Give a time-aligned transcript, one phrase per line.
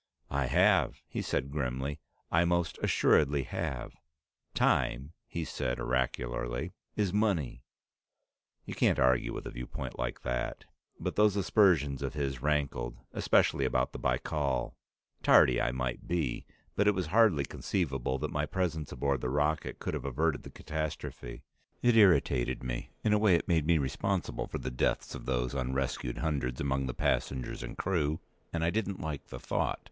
[0.31, 1.99] "I have," he said grimly.
[2.31, 3.93] "I most assuredly have.
[4.55, 7.61] Time," he said oracularly, "is money."
[8.65, 10.65] You can't argue with a viewpoint like that.
[10.99, 14.73] But those aspersions of his rankled, especially that about the Baikal.
[15.21, 19.77] Tardy I might be, but it was hardly conceivable that my presence aboard the rocket
[19.77, 21.43] could have averted the catastrophe.
[21.83, 25.53] It irritated me; in a way, it made me responsible for the deaths of those
[25.53, 28.19] unrescued hundreds among the passengers and crew,
[28.51, 29.79] and I didn't like the thought.